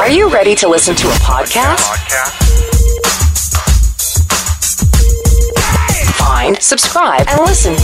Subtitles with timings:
[0.00, 1.80] Are you ready to listen to a podcast?
[6.16, 7.74] Find, subscribe, and listen.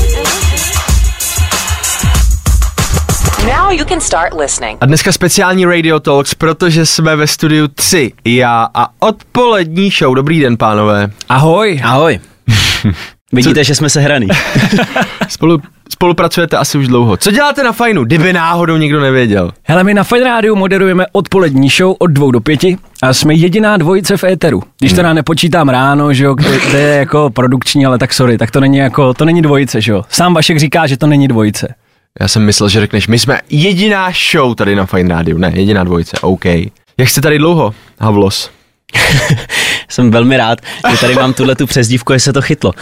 [3.47, 4.79] Now you can start listening.
[4.81, 10.15] A dneska speciální Radio Talks, protože jsme ve studiu 3, já a odpolední show.
[10.15, 11.11] Dobrý den, pánové.
[11.29, 11.81] Ahoj.
[11.85, 12.21] Ahoj.
[13.33, 14.29] Vidíte, že jsme se hraný.
[15.29, 15.63] Spolu,
[16.01, 17.17] spolupracujete asi už dlouho.
[17.17, 19.53] Co děláte na fajnu, kdyby náhodou nikdo nevěděl?
[19.65, 23.77] Hele, my na Fine Radio moderujeme odpolední show od dvou do pěti a jsme jediná
[23.77, 24.63] dvojice v éteru.
[24.79, 28.51] Když teda nepočítám ráno, že jo, kde, kde je jako produkční, ale tak sorry, tak
[28.51, 30.03] to není jako, to není dvojice, že jo.
[30.09, 31.75] Sám Vašek říká, že to není dvojice.
[32.21, 35.39] Já jsem myslel, že řekneš, my jsme jediná show tady na Fine Radio.
[35.39, 36.45] Ne, jediná dvojice, OK.
[36.99, 38.51] Jak jste tady dlouho, Havlos?
[39.89, 40.59] jsem velmi rád,
[40.91, 42.73] že tady mám tuhle tu přezdívku, že se to chytlo.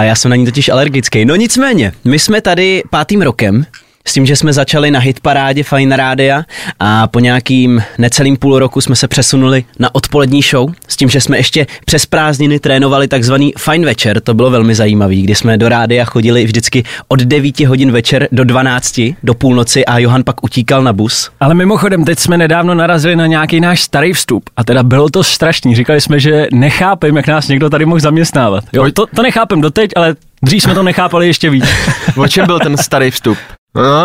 [0.00, 1.24] Já jsem na ní totiž alergický.
[1.24, 3.66] No nicméně, my jsme tady pátým rokem,
[4.06, 6.42] s tím, že jsme začali na hitparádě Fine Rádia
[6.80, 11.20] a po nějakým necelým půl roku jsme se přesunuli na odpolední show, s tím, že
[11.20, 15.68] jsme ještě přes prázdniny trénovali takzvaný Fine Večer, to bylo velmi zajímavý, kdy jsme do
[15.68, 20.82] rádia chodili vždycky od 9 hodin večer do 12 do půlnoci a Johan pak utíkal
[20.82, 21.30] na bus.
[21.40, 25.24] Ale mimochodem, teď jsme nedávno narazili na nějaký náš starý vstup a teda bylo to
[25.24, 25.74] strašný.
[25.74, 28.64] Říkali jsme, že nechápem, jak nás někdo tady mohl zaměstnávat.
[28.72, 31.64] Jo, to, to nechápem doteď, ale dřív jsme to nechápali ještě víc.
[32.16, 33.38] O čem byl ten starý vstup?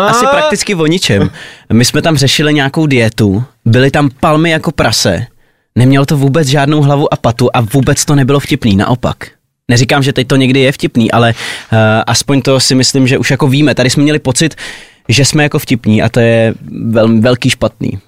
[0.08, 1.30] Asi prakticky o ničem.
[1.72, 5.26] My jsme tam řešili nějakou dietu, byly tam palmy jako prase,
[5.74, 9.16] nemělo to vůbec žádnou hlavu a patu a vůbec to nebylo vtipný, naopak.
[9.68, 11.34] Neříkám, že teď to někdy je vtipný, ale
[11.72, 13.74] uh, aspoň to si myslím, že už jako víme.
[13.74, 14.54] Tady jsme měli pocit,
[15.08, 16.54] že jsme jako vtipní a to je
[16.90, 17.98] vel, velký špatný.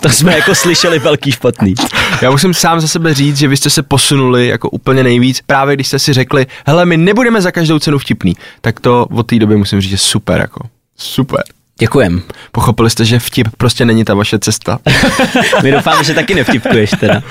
[0.00, 1.74] To jsme jako slyšeli velký špatný.
[2.22, 5.76] Já musím sám za sebe říct, že vy jste se posunuli jako úplně nejvíc, právě
[5.76, 9.38] když jste si řekli, hele, my nebudeme za každou cenu vtipný, tak to od té
[9.38, 10.60] doby musím říct, že super jako.
[10.98, 11.42] Super.
[11.78, 12.22] Děkujem.
[12.52, 14.78] Pochopili jste, že vtip prostě není ta vaše cesta.
[15.62, 17.22] My doufáme, že taky nevtipkuješ teda.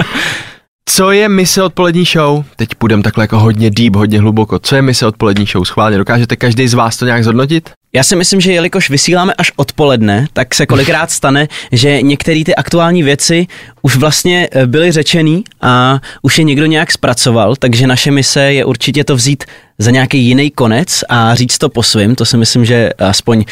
[0.89, 2.43] Co je mise odpolední show?
[2.55, 4.59] Teď půjdeme takhle jako hodně deep, hodně hluboko.
[4.59, 5.65] Co je mise odpolední show?
[5.65, 7.69] Schválně, dokážete každý z vás to nějak zhodnotit?
[7.93, 12.55] Já si myslím, že jelikož vysíláme až odpoledne, tak se kolikrát stane, že některé ty
[12.55, 13.47] aktuální věci
[13.81, 18.65] už vlastně eh, byly řečený a už je někdo nějak zpracoval, takže naše mise je
[18.65, 19.43] určitě to vzít
[19.79, 22.15] za nějaký jiný konec a říct to po svým.
[22.15, 23.43] To si myslím, že aspoň uh,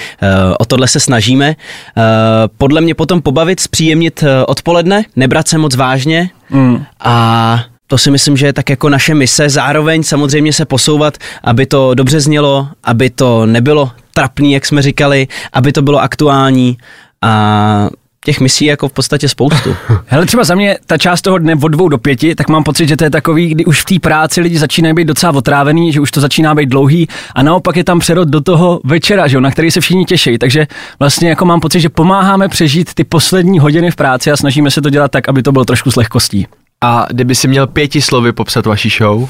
[0.59, 1.49] o tohle se snažíme.
[1.49, 2.03] Uh,
[2.57, 6.85] podle mě potom pobavit, zpříjemnit uh, odpoledne, nebrat se moc vážně mm.
[6.99, 9.49] a to si myslím, že je tak jako naše mise.
[9.49, 15.27] Zároveň samozřejmě se posouvat, aby to dobře znělo, aby to nebylo trapný, jak jsme říkali,
[15.53, 16.77] aby to bylo aktuální
[17.21, 17.89] a
[18.25, 19.75] těch misí jako v podstatě spoustu.
[20.05, 22.87] Hele, třeba za mě ta část toho dne od dvou do pěti, tak mám pocit,
[22.87, 26.01] že to je takový, kdy už v té práci lidi začínají být docela otrávený, že
[26.01, 29.41] už to začíná být dlouhý a naopak je tam přerod do toho večera, že jo,
[29.41, 30.37] na který se všichni těší.
[30.37, 30.67] Takže
[30.99, 34.81] vlastně jako mám pocit, že pomáháme přežít ty poslední hodiny v práci a snažíme se
[34.81, 36.47] to dělat tak, aby to bylo trošku s lehkostí.
[36.81, 39.29] A kdyby si měl pěti slovy popsat vaši show?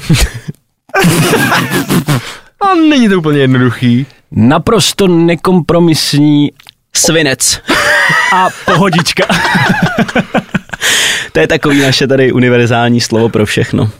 [2.60, 4.06] a není to úplně jednoduchý.
[4.30, 6.50] Naprosto nekompromisní
[6.96, 7.60] Svinec.
[8.34, 9.24] A pohodička.
[11.32, 13.90] to je takový naše tady univerzální slovo pro všechno.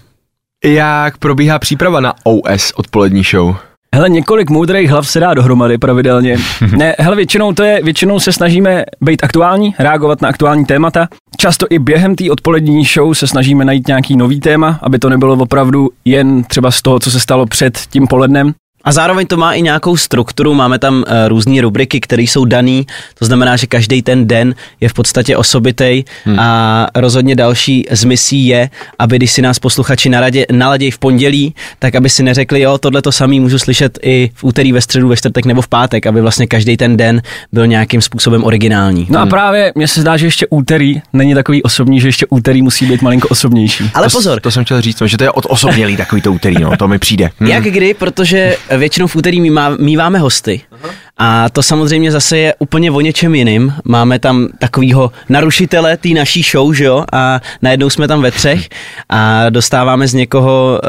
[0.64, 3.56] Jak probíhá příprava na OS odpolední show?
[3.94, 6.38] Hele, několik moudrých hlav se dá dohromady pravidelně.
[6.76, 11.08] ne, hele, většinou to je, většinou se snažíme být aktuální, reagovat na aktuální témata.
[11.36, 15.34] Často i během té odpolední show se snažíme najít nějaký nový téma, aby to nebylo
[15.34, 18.52] opravdu jen třeba z toho, co se stalo před tím polednem,
[18.86, 22.86] a zároveň to má i nějakou strukturu, máme tam uh, různé rubriky, které jsou daný,
[23.18, 26.38] to znamená, že každý ten den je v podstatě osobitej hmm.
[26.38, 31.54] a rozhodně další z misí je, aby když si nás posluchači naradě, naladějí v pondělí,
[31.78, 35.08] tak aby si neřekli, jo, tohle to samý můžu slyšet i v úterý, ve středu,
[35.08, 39.06] ve čtvrtek nebo v pátek, aby vlastně každý ten den byl nějakým způsobem originální.
[39.10, 39.28] No hmm.
[39.28, 42.86] a právě mně se zdá, že ještě úterý není takový osobní, že ještě úterý musí
[42.86, 43.90] být malinko osobnější.
[43.94, 44.40] Ale pozor.
[44.40, 46.76] To, to jsem chtěl říct, no, že to je od osobnělý takový to úterý, no,
[46.76, 47.30] to mi přijde.
[47.38, 47.50] Hmm.
[47.50, 50.60] Jak kdy, protože většinou v úterý míváme hosty.
[50.72, 50.94] Aha.
[51.18, 53.74] A to samozřejmě zase je úplně o něčem jiným.
[53.84, 57.04] Máme tam takového narušitele té naší show, že jo?
[57.12, 58.68] A najednou jsme tam ve třech
[59.08, 60.80] a dostáváme z někoho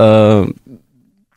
[0.42, 0.50] uh,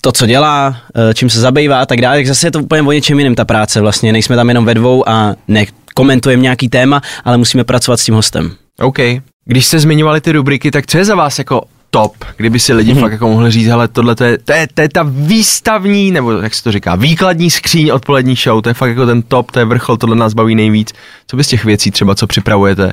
[0.01, 2.17] to, co dělá, uh, čím se zabývá a tak dále.
[2.17, 4.13] Tak zase je to úplně o něčem jiným ta práce vlastně.
[4.13, 8.15] Nejsme tam jenom ve dvou a ne komentujeme nějaký téma, ale musíme pracovat s tím
[8.15, 8.53] hostem.
[8.81, 8.99] OK.
[9.45, 12.95] Když jste zmiňovali ty rubriky, tak co je za vás jako top, kdyby si lidi
[12.95, 13.01] mm-hmm.
[13.01, 16.33] fakt jako mohli říct, hele, tohle to je, to, je, to je ta výstavní, nebo
[16.33, 19.59] jak se to říká, výkladní skříň odpolední show, to je fakt jako ten top, to
[19.59, 20.93] je vrchol, tohle nás baví nejvíc.
[21.27, 22.93] Co by z těch věcí třeba, co připravujete,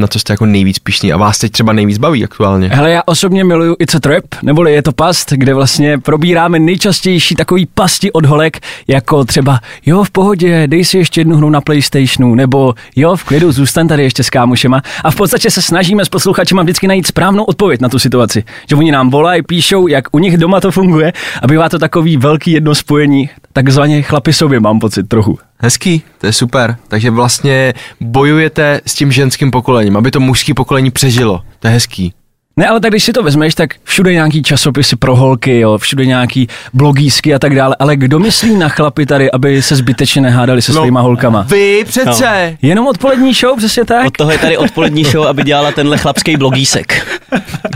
[0.00, 2.68] na co jste jako nejvíc pišní a vás teď třeba nejvíc baví aktuálně?
[2.68, 7.34] Hele, já osobně miluju It's a Trap, neboli je to past, kde vlastně probíráme nejčastější
[7.34, 11.60] takový pasti od holek, jako třeba jo, v pohodě, dej si ještě jednu hru na
[11.60, 14.82] Playstationu, nebo jo, v klidu, zůstaň tady ještě s kámošema.
[15.04, 18.44] A v podstatě se snažíme s posluchačema vždycky najít správnou odpověď na tu situaci.
[18.68, 21.12] Že oni nám volají, píšou, jak u nich doma to funguje
[21.42, 23.30] a bývá to takový velký jedno spojení,
[23.62, 25.38] takzvaně chlapi sobě mám pocit trochu.
[25.58, 26.76] Hezký, to je super.
[26.88, 31.42] Takže vlastně bojujete s tím ženským pokolením, aby to mužský pokolení přežilo.
[31.58, 32.12] To je hezký.
[32.60, 36.06] Ne, ale tak když si to vezmeš, tak všude nějaký časopisy pro holky, jo, všude
[36.06, 40.62] nějaký blogísky a tak dále, ale kdo myslí na chlapy tady, aby se zbytečně nehádali
[40.62, 41.42] se no, svýma holkama?
[41.42, 42.50] Vy přece.
[42.50, 42.68] No.
[42.68, 44.06] Jenom odpolední show, přesně tak?
[44.06, 47.06] Od toho je tady odpolední show, aby dělala tenhle chlapský blogísek.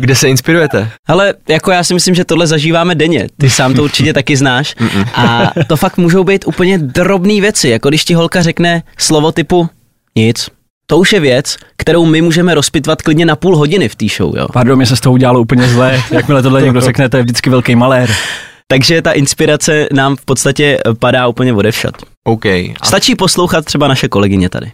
[0.00, 0.88] Kde se inspirujete?
[1.08, 3.26] Ale jako já si myslím, že tohle zažíváme denně.
[3.38, 4.74] Ty sám to určitě taky znáš.
[5.14, 9.68] A to fakt můžou být úplně drobné věci, jako když ti holka řekne slovo typu
[10.16, 10.48] nic,
[10.86, 14.36] to už je věc, kterou my můžeme rozpitvat klidně na půl hodiny v té show,
[14.36, 14.46] jo.
[14.52, 16.02] Pardon, mě se z toho udělalo úplně zlé.
[16.10, 18.10] Jakmile tohle někdo řekne, to je vždycky velký malér.
[18.68, 21.94] Takže ta inspirace nám v podstatě padá úplně odevšat.
[22.24, 22.46] OK.
[22.46, 24.72] A Stačí poslouchat třeba naše kolegyně tady.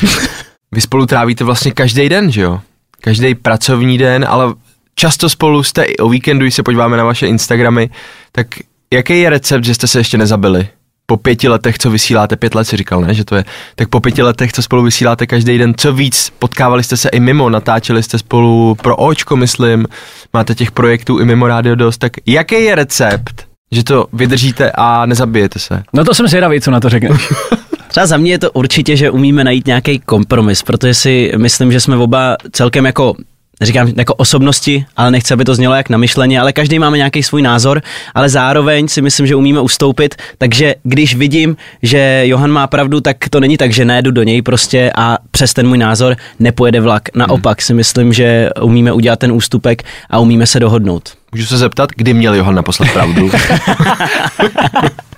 [0.72, 2.60] vy spolu trávíte vlastně každý den, že jo?
[3.00, 4.54] Každý pracovní den, ale
[4.94, 7.90] často spolu jste i o víkendu, když se podíváme na vaše Instagramy,
[8.32, 8.46] tak
[8.92, 10.68] jaký je recept, že jste se ještě nezabili?
[11.12, 13.44] Po pěti letech, co vysíláte, pět let si říkal, ne, že to je,
[13.74, 17.20] tak po pěti letech, co spolu vysíláte každý den, co víc, potkávali jste se i
[17.20, 19.86] mimo, natáčeli jste spolu pro Očko, myslím,
[20.32, 25.06] máte těch projektů i mimo rádio dost, tak jaký je recept, že to vydržíte a
[25.06, 25.82] nezabijete se?
[25.92, 27.28] No to jsem zvědavý, co na to řekneš.
[27.88, 31.80] Třeba za mě je to určitě, že umíme najít nějaký kompromis, protože si myslím, že
[31.80, 33.14] jsme oba celkem jako
[33.62, 37.22] neříkám jako osobnosti, ale nechci, aby to znělo jak na myšlení, ale každý máme nějaký
[37.22, 37.82] svůj názor,
[38.14, 43.16] ale zároveň si myslím, že umíme ustoupit, takže když vidím, že Johan má pravdu, tak
[43.30, 47.02] to není tak, že nejdu do něj prostě a přes ten můj názor nepojede vlak.
[47.14, 51.12] Naopak si myslím, že umíme udělat ten ústupek a umíme se dohodnout.
[51.32, 53.30] Můžu se zeptat, kdy měl Johan naposled pravdu?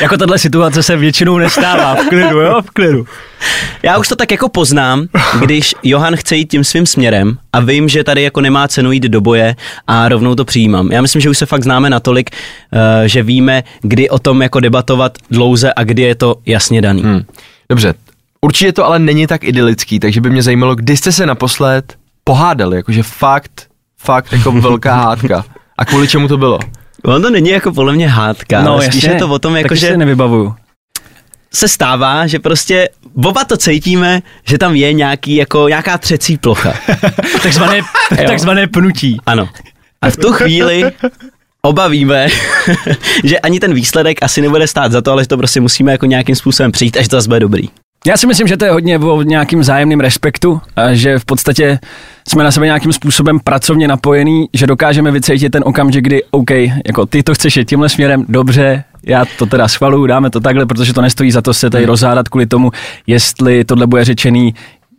[0.00, 1.94] jako tahle situace se většinou nestává.
[1.94, 2.62] V klidu, jo?
[2.62, 3.06] V klidu.
[3.82, 5.06] Já už to tak jako poznám,
[5.40, 9.02] když Johan chce jít tím svým směrem a vím, že tady jako nemá cenu jít
[9.02, 10.92] do boje a rovnou to přijímám.
[10.92, 12.30] Já myslím, že už se fakt známe natolik,
[12.72, 17.02] eh, že víme, kdy o tom jako debatovat dlouze a kdy je to jasně daný.
[17.02, 17.22] Hmm.
[17.68, 17.94] Dobře,
[18.40, 22.76] určitě to ale není tak idylický, takže by mě zajímalo, kdy jste se naposled pohádali,
[22.76, 23.66] jakože fakt,
[24.00, 25.44] fakt jako velká hádka.
[25.78, 26.58] A kvůli čemu to bylo?
[27.04, 29.10] On to není jako podle mě hádka, No, ale spíš jasně.
[29.16, 30.54] je to o tom, jako že si nevybavuju.
[31.54, 32.88] se stává, že prostě
[33.24, 36.74] oba to cítíme, že tam je nějaký, jako nějaká třecí plocha.
[37.42, 37.80] Takzvané,
[38.26, 39.20] takzvané pnutí.
[39.26, 39.48] Ano.
[40.02, 40.84] A v tu chvíli
[41.62, 42.28] oba víme,
[43.24, 46.06] že ani ten výsledek asi nebude stát za to, ale že to prostě musíme jako
[46.06, 47.68] nějakým způsobem přijít, až to zase bude dobrý.
[48.06, 51.78] Já si myslím, že to je hodně o nějakým zájemným respektu, a že v podstatě
[52.28, 56.50] jsme na sebe nějakým způsobem pracovně napojení, že dokážeme vycítit ten okamžik, kdy OK,
[56.86, 60.66] jako ty to chceš jít tímhle směrem, dobře, já to teda schvaluju, dáme to takhle,
[60.66, 62.70] protože to nestojí za to se tady rozhádat kvůli tomu,
[63.06, 64.54] jestli tohle bude řečený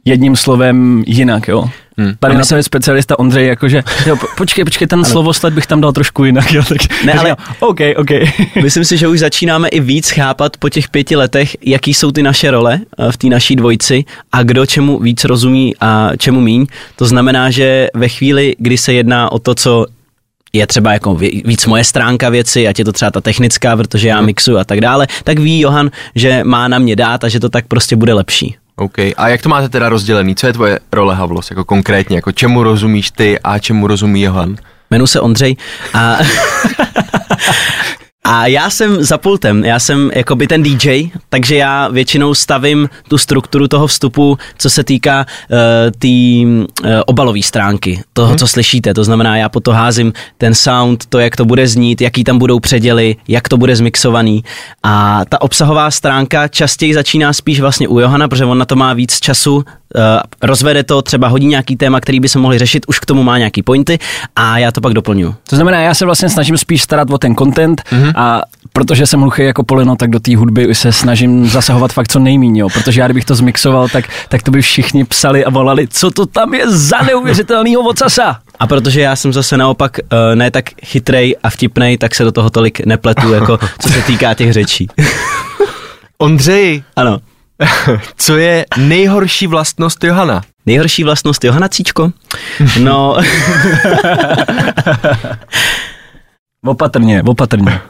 [0.05, 1.69] jedním slovem jinak, jo.
[1.97, 2.13] Hmm.
[2.19, 6.25] Tady na specialista Ondřej, jakože, jo, po- počkej, počkej, ten slovosled bych tam dal trošku
[6.25, 8.09] jinak, jo, tak Ne, ale- OK, OK.
[8.63, 12.23] Myslím si, že už začínáme i víc chápat po těch pěti letech, jaký jsou ty
[12.23, 16.65] naše role eh, v té naší dvojici a kdo čemu víc rozumí a čemu míň.
[16.95, 19.85] To znamená, že ve chvíli, kdy se jedná o to, co
[20.53, 24.07] je třeba jako ví- víc moje stránka věci, ať je to třeba ta technická, protože
[24.07, 27.39] já mixuju a tak dále, tak ví Johan, že má na mě dát a že
[27.39, 28.55] to tak prostě bude lepší.
[28.79, 28.97] OK.
[29.17, 30.35] A jak to máte teda rozdělený?
[30.35, 32.15] Co je tvoje role, Havlos, jako konkrétně?
[32.15, 34.55] Jako čemu rozumíš ty a čemu rozumí Johan?
[34.91, 35.55] Jmenuji se Ondřej
[35.93, 36.17] a,
[38.31, 43.17] a já jsem za pultem, já jsem jakoby ten DJ, takže já většinou stavím tu
[43.17, 45.57] strukturu toho vstupu, co se týká uh,
[45.99, 51.05] té uh, obalové stránky, toho, co slyšíte, to znamená, já po to házím ten sound,
[51.05, 54.43] to, jak to bude znít, jaký tam budou předěly, jak to bude zmixovaný.
[54.83, 58.93] A ta obsahová stránka častěji začíná spíš vlastně u Johana, protože on na to má
[58.93, 59.63] víc času,
[60.41, 63.37] rozvede to, třeba hodí nějaký téma, který by se mohli řešit, už k tomu má
[63.37, 63.99] nějaký pointy
[64.35, 65.35] a já to pak doplňuju.
[65.49, 68.13] To znamená, já se vlastně snažím spíš starat o ten content mm-hmm.
[68.15, 68.41] a
[68.73, 72.63] protože jsem hluchý jako poleno, tak do té hudby se snažím zasahovat fakt co nejméně,
[72.73, 76.25] protože já kdybych to zmixoval, tak, tak to by všichni psali a volali, co to
[76.25, 78.39] tam je za neuvěřitelnýho vocasa.
[78.59, 82.31] A protože já jsem zase naopak uh, ne tak chytrej a vtipnej, tak se do
[82.31, 84.87] toho tolik nepletu, jako co se týká těch řečí.
[86.17, 87.19] Ondřej, Ano.
[88.17, 90.41] co je nejhorší vlastnost Johana?
[90.65, 92.11] Nejhorší vlastnost Johana Cíčko?
[92.79, 93.17] No,
[96.65, 97.81] Opatrně, opatrně.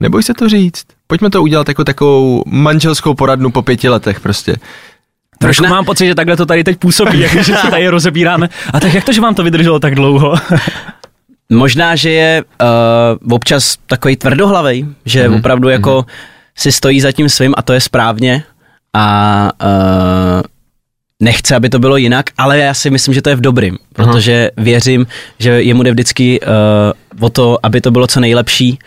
[0.00, 0.84] Neboj se to říct.
[1.06, 4.56] Pojďme to udělat jako takovou manželskou poradnu po pěti letech prostě.
[5.38, 8.48] Trošku mám pocit, že takhle to tady teď působí, jak že se tady rozebíráme.
[8.72, 10.34] A tak jak to, že vám to vydrželo tak dlouho?
[11.52, 12.44] Možná, že je
[13.22, 15.38] uh, občas takový tvrdohlavej, že Mhm, mm-hmm.
[15.38, 16.12] opravdu jako mm-hmm.
[16.56, 18.44] si stojí za tím svým a to je správně
[18.96, 20.42] a uh,
[21.20, 24.50] nechce, aby to bylo jinak, ale já si myslím, že to je v dobrým, protože
[24.56, 25.06] věřím,
[25.38, 28.78] že jemu jde vždycky uh, o to, aby to bylo co nejlepší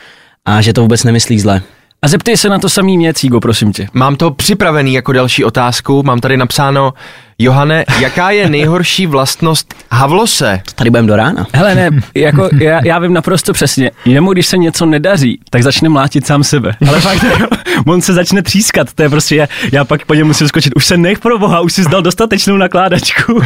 [0.45, 1.61] a že to vůbec nemyslí zle.
[2.05, 3.87] A zeptej se na to samý mě, Cígo, prosím tě.
[3.93, 6.93] Mám to připravený jako další otázku, mám tady napsáno,
[7.39, 10.61] Johane, jaká je nejhorší vlastnost Havlose?
[10.75, 11.47] Tady budeme do rána.
[11.53, 13.91] Hele, ne, jako já, já vím naprosto přesně.
[14.05, 16.75] Jemu, když se něco nedaří, tak začne mlátit sám sebe.
[16.87, 17.55] Ale fakt, jako,
[17.87, 18.93] on se začne třískat.
[18.93, 20.73] To je prostě, já, já pak po něm musím skočit.
[20.75, 23.41] Už se nech pro boha, už si zdal dostatečnou nakládačku.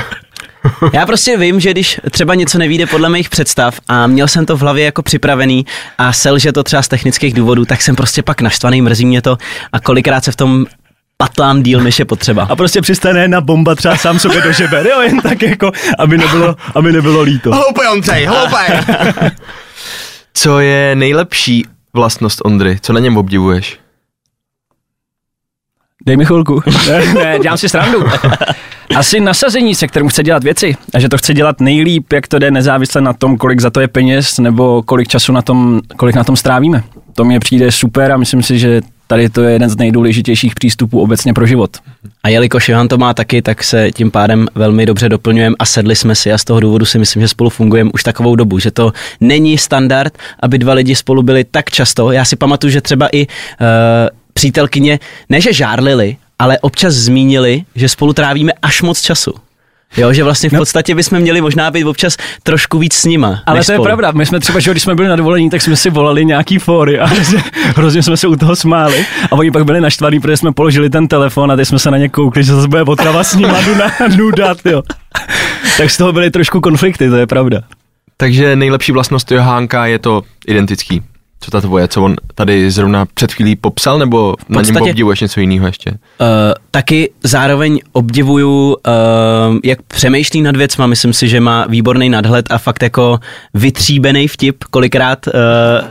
[0.94, 4.58] Já prostě vím, že když třeba něco nevíde podle mých představ a měl jsem to
[4.58, 5.66] v hlavě jako připravený
[5.98, 9.38] a selže to třeba z technických důvodů, tak jsem prostě pak naštvaný, mrzí mě to
[9.72, 10.66] a kolikrát se v tom
[11.18, 12.48] patlám díl, než je potřeba.
[12.50, 16.18] A prostě přistane na bomba třeba sám sobě do žeber, jo, jen tak jako, aby
[16.18, 17.52] nebylo, aby nebylo líto.
[17.52, 18.68] Hloupej, Ondřej, hloupej!
[20.34, 22.78] Co je nejlepší vlastnost Ondry?
[22.82, 23.80] Co na něm obdivuješ?
[26.06, 26.64] Dej mi chvilku.
[26.88, 28.04] ne, ne, dělám si srandu.
[28.96, 32.40] Asi nasazení, se kterým chce dělat věci a že to chce dělat nejlíp, jak to
[32.40, 36.16] jde, nezávisle na tom, kolik za to je peněz nebo kolik času na tom, kolik
[36.16, 36.84] na tom strávíme.
[37.16, 41.02] To mně přijde super a myslím si, že tady to je jeden z nejdůležitějších přístupů
[41.02, 41.78] obecně pro život.
[42.24, 45.96] A jelikož Johan to má taky, tak se tím pádem velmi dobře doplňujeme a sedli
[45.96, 48.72] jsme si a z toho důvodu si myslím, že spolu fungujeme už takovou dobu, že
[48.72, 48.92] to
[49.22, 52.12] není standard, aby dva lidi spolu byli tak často.
[52.12, 53.28] Já si pamatuju, že třeba i uh,
[54.34, 59.34] přítelkyně, ne že žárlili, ale občas zmínili, že spolu trávíme až moc času.
[59.98, 63.44] Jo, že vlastně v podstatě bychom měli možná být občas trošku víc s nima.
[63.46, 63.84] Ale to je spolu.
[63.84, 66.60] pravda, my jsme třeba, že když jsme byli na dovolení, tak jsme si volali nějaký
[66.60, 67.06] fóry a
[67.76, 71.08] hrozně, jsme se u toho smáli a oni pak byli naštvaní, protože jsme položili ten
[71.08, 73.92] telefon a teď jsme se na ně koukli, že zase bude otrava s nima nuda,
[74.18, 74.82] nudat, jo.
[75.78, 77.62] Tak z toho byly trošku konflikty, to je pravda.
[78.18, 81.02] Takže nejlepší vlastnost Johánka je to identický.
[81.42, 85.22] Co ta tvoje, co on tady zrovna před chvílí popsal, nebo na něm podstatě- obdivuješ
[85.22, 85.90] něco jiného ještě?
[85.92, 85.98] Uh,
[86.72, 88.76] taky zároveň obdivuju, uh,
[89.64, 93.20] jak přemýšlí nad věcma, myslím si, že má výborný nadhled a fakt jako
[93.54, 95.34] vytříbený vtip, kolikrát uh,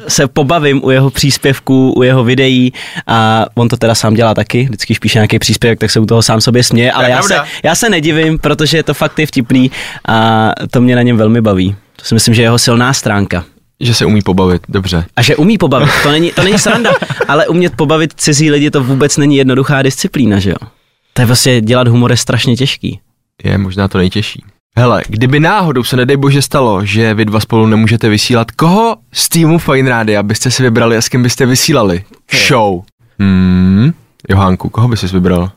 [0.09, 2.73] se pobavím u jeho příspěvků, u jeho videí
[3.07, 6.23] a on to teda sám dělá taky, vždycky píše nějaký příspěvek, tak se u toho
[6.23, 9.71] sám sobě směje, ale já se, já se nedivím, protože je to fakt je vtipný
[10.09, 11.77] a to mě na něm velmi baví.
[11.97, 13.45] To si myslím, že je jeho silná stránka.
[13.81, 15.05] Že se umí pobavit, dobře.
[15.17, 16.91] A že umí pobavit, to není, to není sranda,
[17.29, 20.69] ale umět pobavit cizí lidi to vůbec není jednoduchá disciplína, že jo?
[21.13, 23.01] To je vlastně dělat humor je strašně těžký.
[23.45, 24.45] Je možná to nejtěžší.
[24.77, 29.29] Hele, kdyby náhodou se nedej bože stalo, že vy dva spolu nemůžete vysílat, koho z
[29.29, 32.05] týmu Fine Rádia byste si vybrali a s kým byste vysílali?
[32.47, 32.83] Show.
[33.19, 33.93] Hmm,
[34.29, 35.51] Johánku, koho bys si vybral?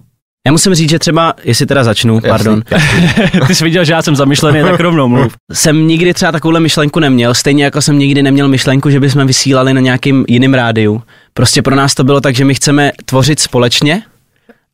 [0.45, 2.62] Já musím říct, že třeba, jestli teda začnu, Jasný, pardon,
[3.48, 5.33] Ty jsi viděl, že já jsem zamyšlený, tak rovnou mluv.
[5.53, 9.74] jsem nikdy třeba takovouhle myšlenku neměl, stejně jako jsem nikdy neměl myšlenku, že bychom vysílali
[9.74, 11.01] na nějakým jiným rádiu.
[11.33, 14.01] Prostě pro nás to bylo tak, že my chceme tvořit společně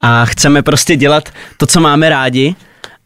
[0.01, 2.55] a chceme prostě dělat to, co máme rádi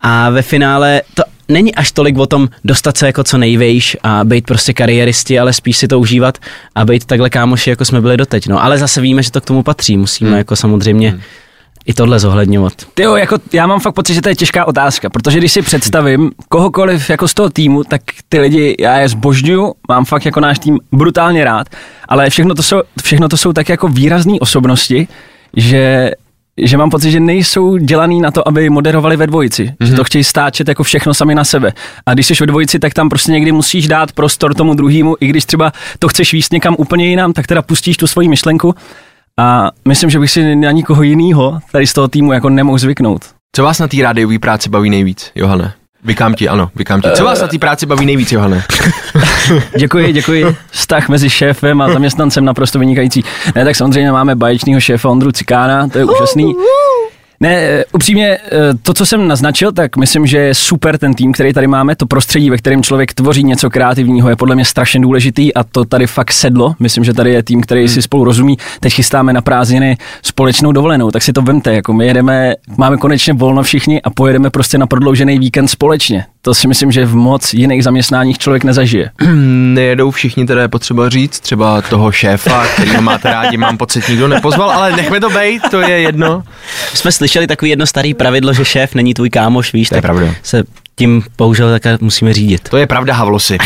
[0.02, 4.24] a ve finále to není až tolik o tom dostat se jako co nejvejš a
[4.24, 6.38] být prostě kariéristi, ale spíš si to užívat
[6.76, 8.48] a být takhle kámoši, jako jsme byli doteď.
[8.48, 10.38] No, ale zase víme, že to k tomu patří, musíme Hmm.
[10.38, 11.20] jako samozřejmě
[11.86, 12.74] i tohle zohledňovat.
[12.94, 15.62] Ty jo, jako já mám fakt pocit, že to je těžká otázka, protože když si
[15.62, 20.40] představím kohokoliv jako z toho týmu, tak ty lidi, já je zbožňuju, mám fakt jako
[20.40, 21.68] náš tým brutálně rád,
[22.08, 25.08] ale všechno to jsou, všechno to jsou tak jako výrazné osobnosti,
[25.58, 26.12] že
[26.58, 29.64] že mám pocit, že nejsou dělaný na to, aby moderovali ve dvojici.
[29.66, 29.86] Mm-hmm.
[29.86, 31.74] Že to chtějí stáčet jako všechno sami na sebe.
[32.06, 35.28] A když jsi ve dvojici, tak tam prostě někdy musíš dát prostor tomu druhému, i
[35.28, 38.76] když třeba to chceš víc někam úplně jinam, tak teda pustíš tu svoji myšlenku.
[39.42, 43.22] A myslím, že bych si na nikoho jiného tady z toho týmu jako nemohl zvyknout.
[43.56, 45.74] Co vás na té rádiové práci baví nejvíc, Johane?
[46.04, 47.10] Vykám ti, ano, vykám ti.
[47.16, 48.64] Co vás na té práci baví nejvíc, Johane?
[49.78, 50.56] Děkuji, děkuji.
[50.72, 53.24] Vztah mezi šéfem a zaměstnancem naprosto vynikající.
[53.56, 56.54] Ne, tak samozřejmě máme baječného šéfa Ondru Cikána, to je úžasný.
[57.42, 58.40] Ne, eh, upřímně, eh,
[58.82, 61.96] to, co jsem naznačil, tak myslím, že je super ten tým, který tady máme.
[61.96, 65.86] To prostředí, ve kterém člověk tvoří něco kreativního, je podle mě strašně důležitý a to
[65.86, 66.76] tady fakt sedlo.
[66.80, 68.58] Myslím, že tady je tým, který si spolu rozumí.
[68.80, 71.74] Teď chystáme na prázdniny společnou dovolenou, tak si to vemte.
[71.74, 76.26] Jako my jedeme, máme konečně volno všichni a pojedeme prostě na prodloužený víkend společně.
[76.44, 79.12] To si myslím, že v moc jiných zaměstnáních člověk nezažije.
[79.74, 84.28] Nejedou všichni, teda je potřeba říct, třeba toho šéfa, který máte rádi, mám pocit, nikdo
[84.28, 86.44] nepozval, ale nechme to bejt, to je jedno.
[86.94, 90.12] Jsme slyšeli takový jedno starý pravidlo, že šéf není tvůj kámoš, víš, To je tak
[90.12, 90.34] pravda.
[90.44, 90.64] se
[90.96, 92.70] tím bohužel také musíme řídit.
[92.70, 93.58] To je pravda, Havlosi.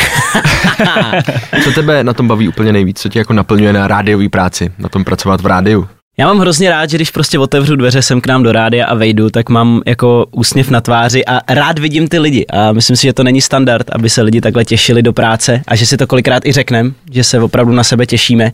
[1.64, 3.00] Co tebe na tom baví úplně nejvíc?
[3.02, 5.88] Co tě jako naplňuje na rádiové práci, na tom pracovat v rádiu?
[6.18, 8.96] Já mám hrozně rád, že když prostě otevřu dveře sem k nám do rádia a
[8.96, 12.46] vejdu, tak mám jako úsměv na tváři a rád vidím ty lidi.
[12.46, 15.76] A myslím si, že to není standard, aby se lidi takhle těšili do práce a
[15.76, 18.52] že si to kolikrát i řekneme, že se opravdu na sebe těšíme.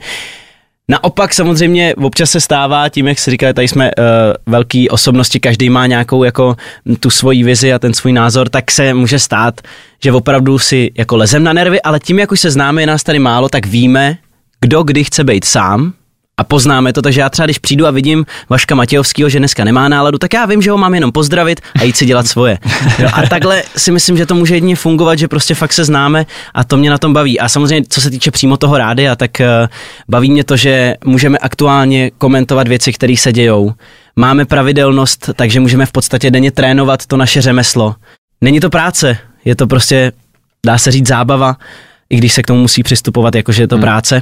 [0.87, 4.03] Naopak samozřejmě občas se stává tím, jak si říkali, tady jsme uh,
[4.45, 6.55] velký osobnosti, každý má nějakou jako
[6.99, 9.61] tu svoji vizi a ten svůj názor, tak se může stát,
[10.03, 13.03] že opravdu si jako lezem na nervy, ale tím, jak už se známe, je nás
[13.03, 14.17] tady málo, tak víme,
[14.61, 15.93] kdo kdy chce být sám
[16.37, 19.89] a poznáme to, takže já třeba když přijdu a vidím Vaška Matějovského, že dneska nemá
[19.89, 22.57] náladu, tak já vím, že ho mám jenom pozdravit a jít si dělat svoje.
[22.99, 26.25] Jo, a takhle si myslím, že to může jedině fungovat, že prostě fakt se známe
[26.53, 27.39] a to mě na tom baví.
[27.39, 29.45] A samozřejmě, co se týče přímo toho rádia, tak uh,
[30.09, 33.73] baví mě to, že můžeme aktuálně komentovat věci, které se dějou.
[34.15, 37.95] Máme pravidelnost, takže můžeme v podstatě denně trénovat to naše řemeslo.
[38.41, 40.11] Není to práce, je to prostě,
[40.65, 41.57] dá se říct, zábava,
[42.09, 43.81] i když se k tomu musí přistupovat, jakože je to hmm.
[43.81, 44.21] práce.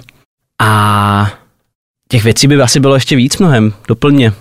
[0.61, 1.31] A
[2.11, 3.73] Těch věcí by asi bylo ještě víc mnohem.
[3.87, 4.33] Doplně.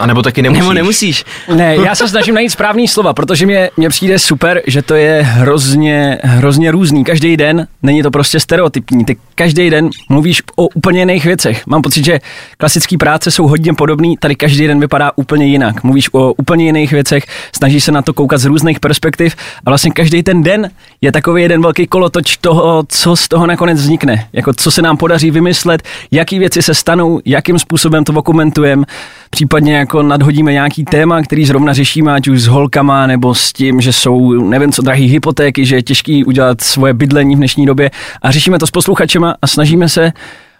[0.00, 0.60] A nebo taky nemusíš.
[0.60, 1.24] Nebo nemusíš.
[1.54, 5.22] Ne, já se snažím najít správný slova, protože mě, mě přijde super, že to je
[5.22, 7.04] hrozně, hrozně různý.
[7.04, 9.04] Každý den není to prostě stereotypní.
[9.04, 11.66] Ty každý den mluvíš o úplně jiných věcech.
[11.66, 12.20] Mám pocit, že
[12.56, 15.84] klasické práce jsou hodně podobné, tady každý den vypadá úplně jinak.
[15.84, 17.24] Mluvíš o úplně jiných věcech,
[17.56, 19.36] snažíš se na to koukat z různých perspektiv
[19.66, 20.70] a vlastně každý ten den
[21.00, 24.28] je takový jeden velký kolotoč toho, co z toho nakonec vznikne.
[24.32, 28.84] Jako co se nám podaří vymyslet, jaký věci se stanou, jakým způsobem to dokumentujeme,
[29.30, 33.80] případně jako nadhodíme nějaký téma, který zrovna řešíme, ať už s holkama nebo s tím,
[33.80, 37.90] že jsou, nevím co, drahý hypotéky, že je těžký udělat svoje bydlení v dnešní době
[38.22, 40.12] a řešíme to s posluchačema a snažíme se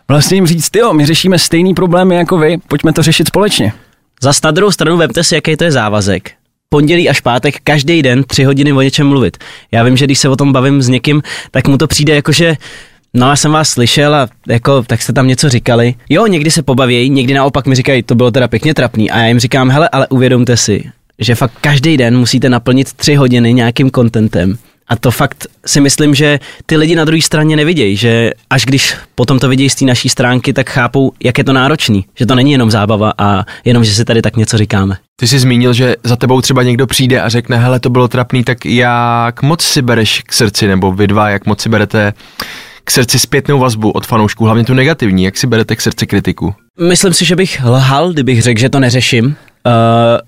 [0.09, 3.73] vlastně jim říct, jo, my řešíme stejný problémy jako vy, pojďme to řešit společně.
[4.23, 6.33] Za na druhou stranu vemte si, jaký to je závazek.
[6.69, 9.37] Pondělí až pátek každý den tři hodiny o něčem mluvit.
[9.73, 12.33] Já vím, že když se o tom bavím s někým, tak mu to přijde jako,
[12.33, 12.57] že
[13.17, 15.95] No já jsem vás slyšel a jako, tak jste tam něco říkali.
[16.09, 19.11] Jo, někdy se pobaví, někdy naopak mi říkají, to bylo teda pěkně trapný.
[19.11, 20.85] A já jim říkám, hele, ale uvědomte si,
[21.19, 24.59] že fakt každý den musíte naplnit tři hodiny nějakým kontentem.
[24.89, 28.97] A to fakt si myslím, že ty lidi na druhé straně nevidějí, že až když
[29.15, 32.05] potom to vidějí z té naší stránky, tak chápou, jak je to náročný.
[32.15, 34.97] Že to není jenom zábava a jenom, že si tady tak něco říkáme.
[35.17, 38.45] Ty jsi zmínil, že za tebou třeba někdo přijde a řekne, hele, to bylo trapný,
[38.45, 42.13] tak jak moc si bereš k srdci, nebo vy dva, jak moc si berete
[42.85, 46.55] k srdci zpětnou vazbu od fanoušků, hlavně tu negativní, jak si berete k srdci kritiku?
[46.89, 49.25] Myslím si, že bych lhal, kdybych řekl, že to neřeším.
[49.27, 49.33] Uh,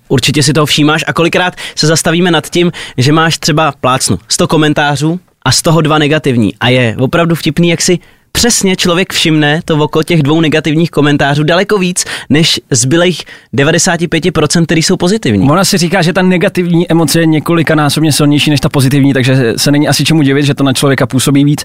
[0.08, 4.46] určitě si toho všímáš a kolikrát se zastavíme nad tím, že máš třeba plácnu 100
[4.48, 6.54] komentářů a z toho dva negativní.
[6.60, 7.98] A je opravdu vtipný, jak si
[8.32, 13.22] přesně člověk všimne to oko těch dvou negativních komentářů daleko víc, než zbylých
[13.54, 15.50] 95%, který jsou pozitivní.
[15.50, 19.70] Ona si říká, že ta negativní emoce je několikanásobně silnější než ta pozitivní, takže se
[19.70, 21.64] není asi čemu divit, že to na člověka působí víc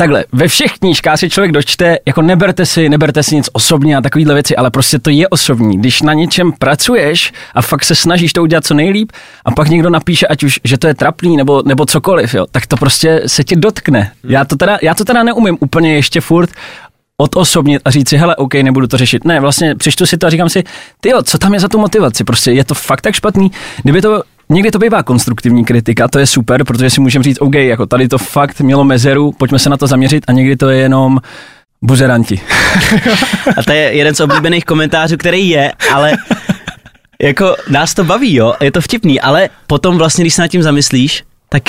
[0.00, 4.00] takhle, ve všech knížkách si člověk dočte, jako neberte si, neberte si nic osobně a
[4.00, 5.78] takovýhle věci, ale prostě to je osobní.
[5.78, 9.12] Když na něčem pracuješ a fakt se snažíš to udělat co nejlíp
[9.44, 12.66] a pak někdo napíše, ať už, že to je trapný nebo, nebo cokoliv, jo, tak
[12.66, 14.12] to prostě se tě dotkne.
[14.24, 16.50] Já to teda, já to teda neumím úplně ještě furt
[17.16, 19.24] odosobnit a říct si, hele, OK, nebudu to řešit.
[19.24, 20.64] Ne, vlastně přečtu si to a říkám si,
[21.00, 22.24] ty co tam je za tu motivaci?
[22.24, 23.50] Prostě je to fakt tak špatný.
[23.82, 27.54] Kdyby to Někdy to bývá konstruktivní kritika, to je super, protože si můžeme říct, OK,
[27.54, 30.78] jako tady to fakt mělo mezeru, pojďme se na to zaměřit a někdy to je
[30.78, 31.18] jenom
[31.82, 32.40] buzeranti.
[33.56, 36.12] a to je jeden z oblíbených komentářů, který je, ale
[37.22, 40.62] jako nás to baví, jo, je to vtipný, ale potom vlastně, když se nad tím
[40.62, 41.62] zamyslíš, tak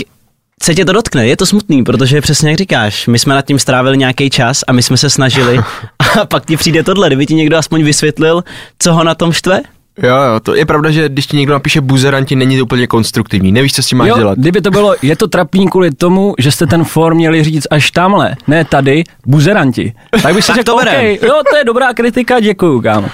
[0.63, 3.59] se tě to dotkne, je to smutný, protože přesně jak říkáš, my jsme nad tím
[3.59, 5.59] strávili nějaký čas a my jsme se snažili
[6.21, 8.43] a pak ti přijde tohle, kdyby ti někdo aspoň vysvětlil,
[8.79, 9.61] co ho na tom štve,
[10.03, 13.51] Jo, jo, to je pravda, že když ti někdo napíše buzeranti, není to úplně konstruktivní.
[13.51, 14.37] Nevíš, co s tím máš jo, dělat.
[14.37, 17.91] Kdyby to bylo, je to trapný kvůli tomu, že jste ten form měli říct až
[17.91, 19.93] tamhle, ne tady, buzeranti.
[20.23, 23.09] Tak bych si řekl, okay, jo, to je dobrá kritika, děkuju, kámo.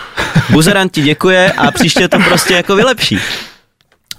[0.49, 3.19] Buzeranti děkuje a příště to prostě jako vylepší.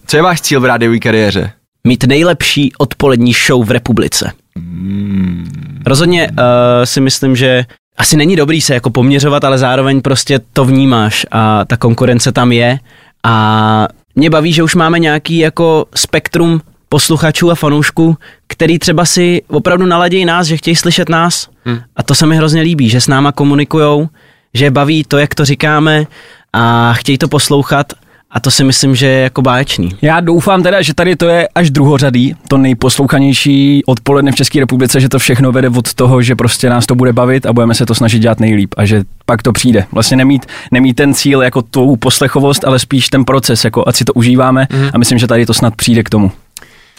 [0.07, 1.52] Co je váš cíl v rádiové kariéře?
[1.85, 4.33] Mít nejlepší odpolední show v republice.
[4.57, 5.83] Hmm.
[5.87, 6.37] Rozhodně uh,
[6.85, 7.64] si myslím, že
[7.98, 12.52] asi není dobrý se jako poměřovat, ale zároveň prostě to vnímáš a ta konkurence tam
[12.52, 12.78] je.
[13.24, 19.42] A mě baví, že už máme nějaký jako spektrum posluchačů a fanoušků, který třeba si
[19.48, 21.48] opravdu naladějí nás, že chtějí slyšet nás.
[21.64, 21.80] Hmm.
[21.96, 24.09] a to se mi hrozně líbí, že s náma komunikujou,
[24.54, 26.06] že baví to, jak to říkáme
[26.52, 27.92] a chtějí to poslouchat
[28.37, 29.96] a to si myslím, že je jako báječný.
[30.03, 35.01] Já doufám teda, že tady to je až druhořadý, to nejposlouchanější odpoledne v České republice,
[35.01, 37.87] že to všechno vede od toho, že prostě nás to bude bavit a budeme se
[37.87, 39.87] to snažit dělat nejlíp a že pak to přijde.
[39.92, 44.05] Vlastně nemít, nemít ten cíl jako tu poslechovost, ale spíš ten proces, jako ať si
[44.05, 44.88] to užíváme mm.
[44.94, 46.33] a myslím, že tady to snad přijde k tomu.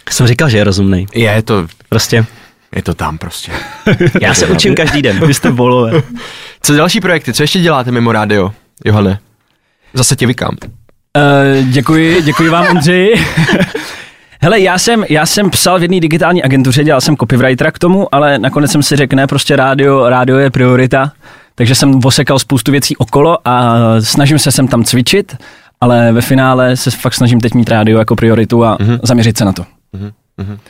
[0.10, 1.06] Jsem říkal, že je rozumný.
[1.14, 2.26] Je to prostě.
[2.76, 3.52] Je to tam prostě.
[4.22, 5.28] Já se učím každý den.
[5.28, 6.04] Vy jste bolové.
[6.62, 7.34] Co další projekty?
[7.34, 8.54] Co ještě děláte mimo rádio?
[8.86, 9.20] Johane?
[9.94, 10.58] Zase tě vykám.
[11.16, 13.16] Uh, děkuji, děkuji vám, Ondřej.
[14.42, 18.16] Hele, já jsem, já jsem psal v jedné digitální agentuře, dělal jsem copywritera k tomu,
[18.16, 21.12] ale nakonec jsem si řekl, ne, prostě rádio, rádio je priorita,
[21.56, 25.36] takže jsem osekal spoustu věcí okolo a snažím se sem tam cvičit,
[25.82, 29.00] ale ve finále se fakt snažím teď mít rádio jako prioritu a mm-hmm.
[29.04, 29.62] zaměřit se na to.
[29.64, 30.12] Mm-hmm.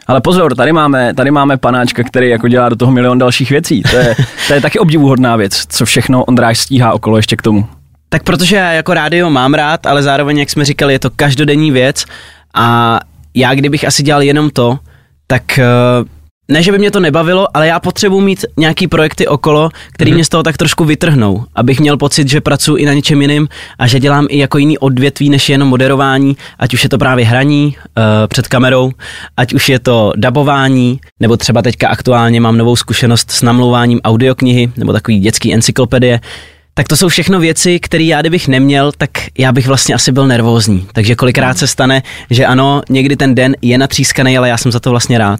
[0.07, 3.81] Ale pozor, tady máme, tady máme panáčka, který jako dělá do toho milion dalších věcí.
[3.81, 4.15] To je,
[4.47, 7.67] to je taky obdivuhodná věc, co všechno Ondráž stíhá okolo ještě k tomu.
[8.09, 11.71] Tak protože já jako rádio mám rád, ale zároveň, jak jsme říkali, je to každodenní
[11.71, 12.05] věc
[12.53, 12.99] a
[13.33, 14.79] já kdybych asi dělal jenom to,
[15.27, 15.59] tak
[16.51, 20.15] ne, že by mě to nebavilo, ale já potřebuji mít nějaký projekty okolo, který mm-hmm.
[20.15, 23.47] mě z toho tak trošku vytrhnou, abych měl pocit, že pracuji i na něčem jiným
[23.79, 27.25] a že dělám i jako jiný odvětví, než jenom moderování, ať už je to právě
[27.25, 28.91] hraní uh, před kamerou,
[29.37, 34.71] ať už je to dabování, nebo třeba teďka aktuálně mám novou zkušenost s namlouváním audioknihy,
[34.77, 36.19] nebo takový dětský encyklopedie,
[36.77, 40.27] tak to jsou všechno věci, které já kdybych neměl, tak já bych vlastně asi byl
[40.27, 40.87] nervózní.
[40.93, 44.79] Takže kolikrát se stane, že ano, někdy ten den je natřískaný, ale já jsem za
[44.79, 45.39] to vlastně rád.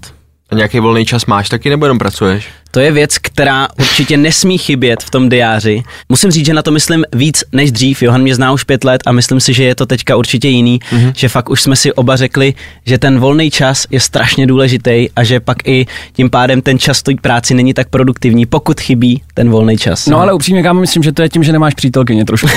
[0.49, 2.47] A nějaký volný čas máš taky nebo jenom pracuješ?
[2.71, 5.83] To je věc, která určitě nesmí chybět v tom diáři.
[6.09, 8.01] Musím říct, že na to myslím víc než dřív.
[8.01, 10.79] Johan mě zná už pět let a myslím si, že je to teďka určitě jiný,
[10.79, 11.13] mm-hmm.
[11.15, 12.53] že fakt už jsme si oba řekli,
[12.85, 16.97] že ten volný čas je strašně důležitý a že pak i tím pádem ten čas
[16.97, 20.07] stojí práci není tak produktivní, pokud chybí ten volný čas.
[20.07, 22.47] No ale upřímně, kámo, myslím, že to je tím, že nemáš přítelkyně trošku.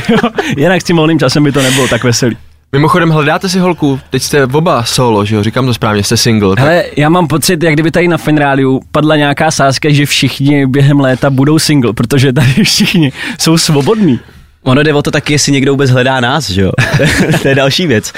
[0.56, 2.36] Jinak s tím volným časem by to nebylo tak veselý.
[2.72, 6.56] Mimochodem, hledáte si holku, teď jste oba solo, že jo, říkám to správně, jste single.
[6.56, 6.58] Tak...
[6.58, 11.00] Hele, já mám pocit, jak kdyby tady na Finráliu padla nějaká sázka, že všichni během
[11.00, 14.20] léta budou single, protože tady všichni jsou svobodní.
[14.62, 16.72] Ono jde o to taky, jestli někdo vůbec hledá nás, že jo?
[17.42, 18.12] to je další věc.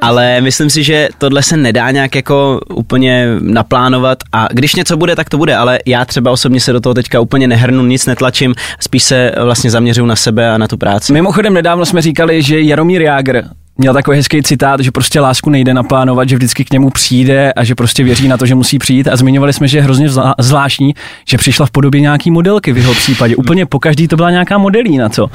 [0.00, 5.16] Ale myslím si, že tohle se nedá nějak jako úplně naplánovat a když něco bude,
[5.16, 8.54] tak to bude, ale já třeba osobně se do toho teďka úplně nehrnu, nic netlačím,
[8.80, 11.12] spíš se vlastně zaměřuju na sebe a na tu práci.
[11.12, 13.44] Mimochodem nedávno jsme říkali, že Jaromír Jágr
[13.78, 17.64] měl takový hezký citát, že prostě lásku nejde naplánovat, že vždycky k němu přijde a
[17.64, 19.08] že prostě věří na to, že musí přijít.
[19.08, 20.08] A zmiňovali jsme, že je hrozně
[20.38, 20.94] zvláštní,
[21.28, 23.36] že přišla v podobě nějaký modelky v jeho případě.
[23.36, 25.26] Úplně po každý to byla nějaká modelína, co?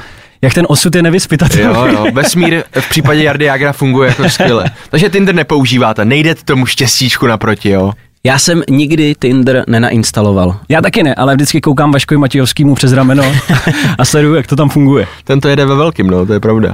[0.42, 1.74] Jak ten osud je nevyspytatelný.
[1.74, 4.70] Jo, jo, vesmír v případě Jardy Jagra funguje jako skvěle.
[4.90, 7.92] Takže Tinder nepoužíváte, nejde tomu štěstíčku naproti, jo?
[8.24, 10.56] Já jsem nikdy Tinder nenainstaloval.
[10.68, 13.24] Já taky ne, ale vždycky koukám Vaškovi Matějovskýmu přes rameno
[13.98, 15.06] a sleduju, jak to tam funguje.
[15.24, 16.72] Ten to jede ve velkým, no, to je pravda.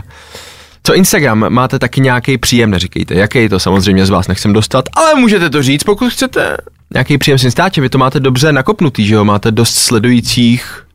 [0.83, 3.61] Co Instagram, máte taky nějaký příjem, neříkejte, jaký to?
[3.61, 6.57] Samozřejmě z vás nechcem dostat, ale můžete to říct, pokud chcete.
[6.95, 10.89] Nějaký příjem s Instačem, vy to máte dobře nakopnutý, že jo, máte dost sledujících,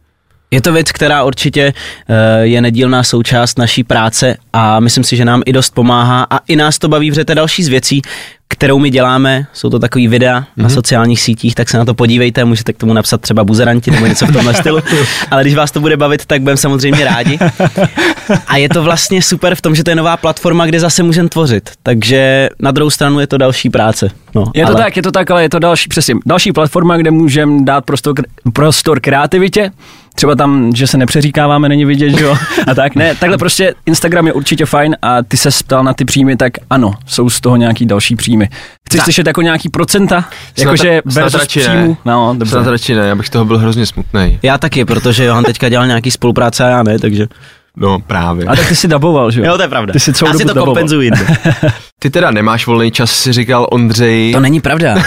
[0.54, 5.26] je to věc, která určitě uh, je nedílná součást naší práce a myslím si, že
[5.26, 8.02] nám i dost pomáhá a i nás to baví, protože to další z věcí,
[8.54, 10.46] kterou my děláme, jsou to takový videa mm-hmm.
[10.58, 10.74] na mhm.
[10.74, 14.26] sociálních sítích, tak se na to podívejte, můžete k tomu napsat třeba buzeranti nebo něco
[14.26, 14.80] v tomhle stylu,
[15.32, 17.40] ale když vás to bude bavit, tak budeme samozřejmě rádi.
[18.48, 21.30] A je to vlastně super v tom, že to je nová platforma, kde zase můžeme
[21.30, 24.10] tvořit, takže na druhou stranu je to další práce.
[24.36, 24.84] No, je to ale...
[24.84, 28.16] tak, je to tak, ale je to další, přesně, další platforma, kde můžeme dát prostor,
[28.54, 29.72] prostor kreativitě,
[30.16, 32.38] třeba tam, že se nepřeříkáváme, není vidět, že jo,
[32.68, 36.06] a tak, ne, takhle prostě Instagram je určitě fajn a ty se ptal na ty
[36.06, 38.43] příjmy, tak ano, jsou z toho nějaký další příjmy.
[38.88, 39.04] Chceš tak.
[39.04, 40.26] slyšet jako nějaký procenta?
[40.58, 41.98] Jakože versus příjmu?
[42.06, 42.52] No, dobře.
[42.52, 44.40] Snad radši ne, já bych toho byl hrozně smutný.
[44.44, 47.28] Já taky, protože Johan teďka dělal nějaký spolupráce a já ne, takže...
[47.78, 48.46] No právě.
[48.46, 49.46] A tak ty si daboval, že jo?
[49.46, 49.94] Jo, to je pravda.
[49.94, 51.12] Ty si Já si to kompenzuji.
[52.00, 54.34] ty teda nemáš volný čas, si říkal Ondřej.
[54.34, 54.96] To není pravda.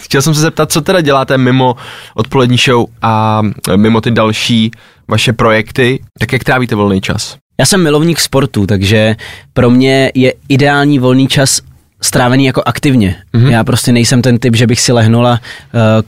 [0.00, 1.76] Chtěl jsem se zeptat, co teda děláte mimo
[2.14, 3.42] odpolední show a
[3.76, 4.70] mimo ty další
[5.08, 7.36] vaše projekty, tak jak trávíte volný čas?
[7.60, 9.16] Já jsem milovník sportu, takže
[9.52, 11.60] pro mě je ideální volný čas
[12.04, 13.16] strávený jako aktivně.
[13.34, 13.50] Mm-hmm.
[13.50, 15.38] Já prostě nejsem ten typ, že bych si lehnul a uh,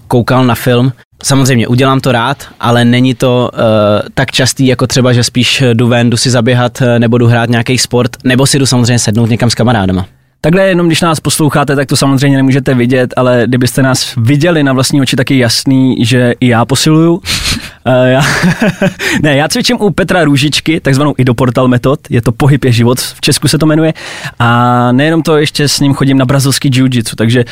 [0.08, 0.92] koukal na film.
[1.22, 3.60] Samozřejmě udělám to rád, ale není to uh,
[4.14, 7.50] tak častý jako třeba, že spíš jdu ven, jdu si zaběhat uh, nebo jdu hrát
[7.50, 10.06] nějaký sport, nebo si jdu samozřejmě sednout někam s kamarádama.
[10.40, 14.72] Takhle jenom, když nás posloucháte, tak to samozřejmě nemůžete vidět, ale kdybyste nás viděli na
[14.72, 17.22] vlastní oči, tak je jasný, že i já posiluju.
[17.86, 18.22] Uh, já,
[19.22, 23.20] ne, já cvičím u Petra Růžičky, takzvanou idoportal metod, je to pohyb je život, v
[23.20, 23.94] Česku se to jmenuje.
[24.38, 27.44] A nejenom to, ještě s ním chodím na brazilský jiu-jitsu, takže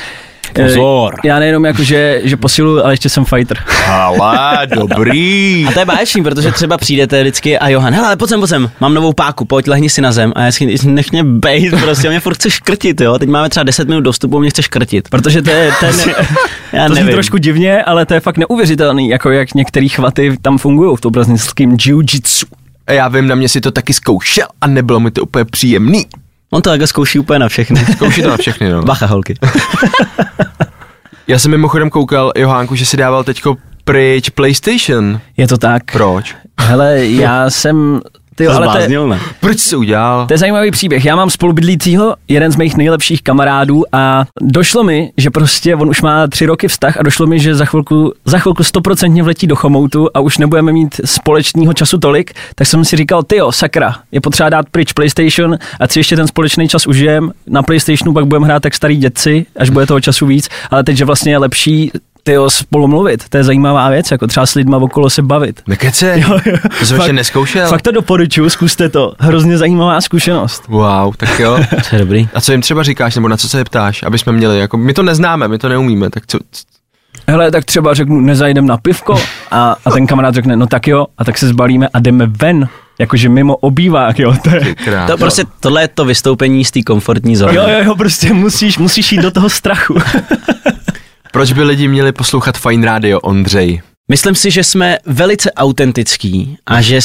[0.63, 1.15] Pozor.
[1.25, 3.59] Já nejenom jako, že, že posiluju, ale ještě jsem fighter.
[3.89, 5.67] Ale, dobrý.
[5.69, 8.71] A to je báječný, protože třeba přijdete vždycky a Johan, hele, pojď sem, pojď sem,
[8.81, 10.33] mám novou páku, pojď, lehni si na zem.
[10.37, 13.19] A já si nech mě bejt, prostě, mě furt chce škrtit, jo.
[13.19, 15.09] Teď máme třeba 10 minut dostupu, mě chce škrtit.
[15.09, 15.95] Protože to je, ten,
[16.73, 17.13] já to nevím.
[17.13, 21.13] trošku divně, ale to je fakt neuvěřitelný, jako jak některé chvaty tam fungují v tom
[21.13, 22.47] brazilském jiu-jitsu.
[22.91, 26.07] Já vím, na mě si to taky zkoušel a nebylo mi to úplně příjemný.
[26.51, 27.85] On to takhle zkouší úplně na všechny.
[27.93, 28.83] Zkouší to na všechny, no.
[28.83, 29.35] Bacha, holky.
[31.27, 35.21] Já jsem mimochodem koukal, Johánku, že si dával teďko pryč PlayStation.
[35.37, 35.93] Je to tak.
[35.93, 36.37] Proč?
[36.61, 38.01] Hele, já jsem
[38.35, 39.21] Ty, jo, ale to je, Zbláznil, ne?
[39.41, 40.27] Proč jsi udělal?
[40.27, 41.05] To je zajímavý příběh.
[41.05, 46.03] Já mám spolubydlícího, jeden z mých nejlepších kamarádů a došlo mi, že prostě on už
[46.03, 49.57] má tři roky vztah a došlo mi, že za chvilku, za chvilku stoprocentně vletí do
[49.57, 53.97] chomoutu a už nebudeme mít společného času tolik, tak jsem si říkal, ty jo, sakra,
[54.13, 57.33] je potřeba dát pryč PlayStation a si ještě ten společný čas užijem.
[57.47, 60.97] Na PlayStationu pak budeme hrát tak starý děci, až bude toho času víc, ale teď,
[60.97, 61.93] že vlastně je lepší
[62.27, 65.61] ty spolu mluvit, to je zajímavá věc, jako třeba s lidma okolo se bavit.
[65.67, 66.57] Nekece, Jo, jo.
[66.79, 67.69] to jsem Fakt- ještě neskoušel.
[67.69, 69.13] Fakt to doporučuji, zkuste to.
[69.19, 70.63] Hrozně zajímavá zkušenost.
[70.69, 71.59] Wow, tak jo.
[71.91, 72.29] To je dobrý.
[72.35, 74.77] A co jim třeba říkáš, nebo na co se je ptáš, aby jsme měli, jako
[74.77, 76.39] my to neznáme, my to neumíme, tak co,
[77.29, 81.07] Hele, tak třeba řeknu, nezajdem na pivko a, a ten kamarád řekne, no tak jo,
[81.19, 85.07] a tak se zbalíme a jdeme ven, jakože mimo obývák, jo, to je, krát.
[85.07, 87.55] To prostě, tohle je to vystoupení z té komfortní zóny.
[87.57, 89.95] jo, jo, jo, prostě musíš, musíš jít do toho strachu.
[91.35, 93.83] Proč by lidi měli poslouchat Fine Radio, Ondřej?
[94.09, 97.01] Myslím si, že jsme velice autentický a že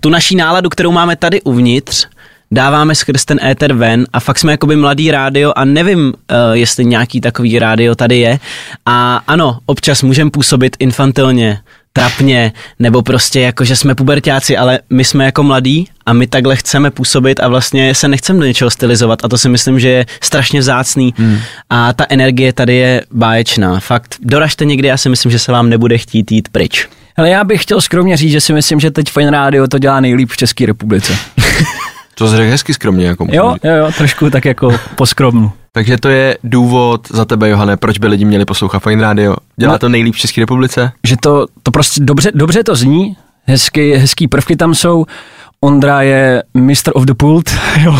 [0.00, 2.06] tu naší náladu, kterou máme tady uvnitř,
[2.50, 6.12] dáváme skrz ten éter ven a fakt jsme jakoby mladý rádio a nevím, uh,
[6.52, 8.38] jestli nějaký takový rádio tady je.
[8.86, 11.60] A ano, občas můžeme působit infantilně,
[11.92, 16.56] trapně, nebo prostě jako, že jsme pubertáci, ale my jsme jako mladí a my takhle
[16.56, 20.06] chceme působit a vlastně se nechceme do něčeho stylizovat a to si myslím, že je
[20.20, 21.38] strašně vzácný hmm.
[21.70, 23.80] a ta energie tady je báječná.
[23.80, 26.88] Fakt, doražte někdy, já si myslím, že se vám nebude chtít jít pryč.
[27.16, 30.00] Ale já bych chtěl skromně říct, že si myslím, že teď Fine Radio to dělá
[30.00, 31.16] nejlíp v České republice.
[32.14, 35.52] To řekl hezky skromně, jako Jo, jo, jo, trošku tak jako poskromnu.
[35.72, 39.36] Takže to je důvod za tebe, Johane, proč by lidi měli poslouchat Fine Radio.
[39.56, 39.78] Dělá No.
[39.78, 40.92] to nejlíp v České republice?
[41.06, 45.06] Že to, to prostě dobře, dobře to zní, hezky, hezký prvky tam jsou,
[45.60, 46.92] Ondra je Mr.
[46.94, 47.50] of the Pult,
[47.84, 47.94] jo,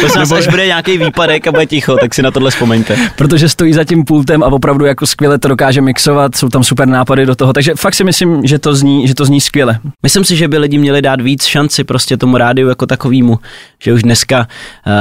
[0.00, 2.96] To se až bude nějaký výpadek a bude ticho, tak si na tohle vzpomeňte.
[3.16, 6.88] protože stojí za tím pultem a opravdu jako skvěle to dokáže mixovat, jsou tam super
[6.88, 9.78] nápady do toho, takže fakt si myslím, že to zní, že to zní skvěle.
[10.02, 13.38] Myslím si, že by lidi měli dát víc šanci prostě tomu rádiu jako takovýmu,
[13.82, 14.92] že už dneska uh,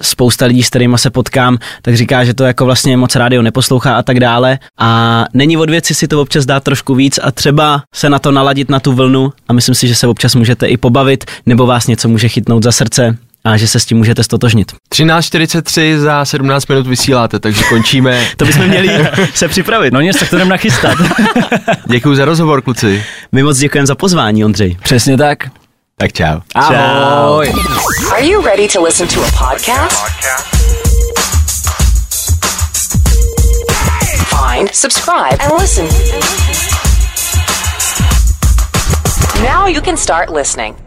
[0.00, 3.96] spousta lidí, s kterými se potkám, tak říká, že to jako vlastně moc rádio neposlouchá
[3.96, 7.82] a tak dále a není od věci si to občas dát trošku víc a třeba
[7.94, 10.76] se na to naladit na tu vlnu a myslím si, že se občas můžete i
[10.76, 14.72] pobavit nebo vás něco může chytnout za srdce a že se s tím můžete stotožnit.
[14.94, 18.26] 13.43 za 17 minut vysíláte, takže končíme.
[18.36, 19.92] To bychom měli se připravit.
[19.92, 20.98] No nic, tak to jdem nachystat.
[21.86, 23.04] Děkuji za rozhovor, kluci.
[23.32, 24.76] My moc děkujeme za pozvání, Ondřej.
[24.82, 25.38] Přesně tak.
[25.98, 26.40] Tak čau.
[26.54, 27.52] Ahoj.
[28.12, 30.02] Are you ready to listen to a podcast?
[34.28, 35.88] Find, subscribe, and listen.
[39.42, 40.81] Now you can start listening.